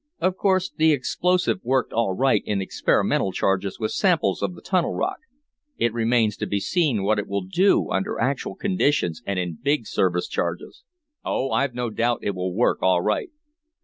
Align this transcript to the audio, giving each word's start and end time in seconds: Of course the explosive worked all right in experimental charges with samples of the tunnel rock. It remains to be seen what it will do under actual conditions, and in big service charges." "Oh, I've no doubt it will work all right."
Of 0.19 0.35
course 0.35 0.71
the 0.75 0.93
explosive 0.93 1.59
worked 1.63 1.93
all 1.93 2.13
right 2.15 2.41
in 2.47 2.59
experimental 2.59 3.31
charges 3.31 3.79
with 3.79 3.91
samples 3.91 4.41
of 4.41 4.55
the 4.55 4.61
tunnel 4.63 4.95
rock. 4.95 5.19
It 5.77 5.93
remains 5.93 6.35
to 6.37 6.47
be 6.47 6.59
seen 6.59 7.03
what 7.03 7.19
it 7.19 7.27
will 7.27 7.43
do 7.43 7.91
under 7.91 8.19
actual 8.19 8.55
conditions, 8.55 9.21
and 9.27 9.37
in 9.37 9.59
big 9.61 9.85
service 9.85 10.27
charges." 10.27 10.81
"Oh, 11.23 11.51
I've 11.51 11.75
no 11.75 11.91
doubt 11.91 12.21
it 12.23 12.33
will 12.33 12.51
work 12.55 12.81
all 12.81 13.01
right." 13.03 13.29